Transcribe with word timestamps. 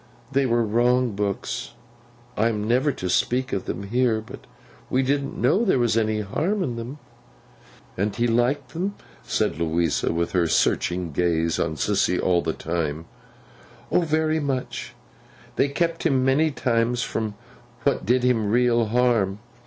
They 0.31 0.47
were 0.47 0.65
wrong 0.65 1.11
books—I 1.15 2.49
am 2.49 2.67
never 2.67 2.91
to 2.91 3.07
speak 3.07 3.53
of 3.53 3.65
them 3.65 3.83
here—but 3.83 4.47
we 4.89 5.03
didn't 5.03 5.37
know 5.39 5.63
there 5.63 5.77
was 5.77 5.95
any 5.95 6.21
harm 6.21 6.63
in 6.63 6.75
them.' 6.75 6.97
'And 7.95 8.15
he 8.15 8.25
liked 8.25 8.69
them?' 8.73 8.95
said 9.21 9.59
Louisa, 9.59 10.11
with 10.11 10.33
a 10.33 10.47
searching 10.47 11.11
gaze 11.11 11.59
on 11.59 11.75
Sissy 11.75 12.19
all 12.19 12.41
this 12.41 12.55
time. 12.55 13.05
'O 13.91 14.01
very 14.01 14.39
much! 14.39 14.95
They 15.55 15.67
kept 15.67 16.03
him, 16.03 16.25
many 16.25 16.49
times, 16.49 17.03
from 17.03 17.35
what 17.83 18.03
did 18.03 18.23
him 18.23 18.49
real 18.49 18.85
harm. 18.87 19.37